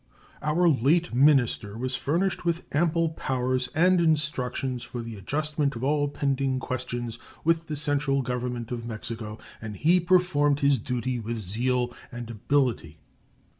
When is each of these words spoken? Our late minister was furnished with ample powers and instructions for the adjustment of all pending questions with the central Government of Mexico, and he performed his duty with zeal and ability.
Our 0.41 0.67
late 0.67 1.13
minister 1.13 1.77
was 1.77 1.93
furnished 1.93 2.43
with 2.43 2.65
ample 2.71 3.09
powers 3.09 3.69
and 3.75 4.01
instructions 4.01 4.81
for 4.81 5.03
the 5.03 5.15
adjustment 5.15 5.75
of 5.75 5.83
all 5.83 6.07
pending 6.09 6.57
questions 6.59 7.19
with 7.43 7.67
the 7.67 7.75
central 7.75 8.23
Government 8.23 8.71
of 8.71 8.87
Mexico, 8.87 9.37
and 9.61 9.77
he 9.77 9.99
performed 9.99 10.61
his 10.61 10.79
duty 10.79 11.19
with 11.19 11.37
zeal 11.37 11.93
and 12.11 12.27
ability. 12.31 12.97